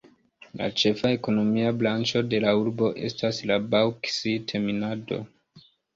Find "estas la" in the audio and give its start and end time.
3.11-3.59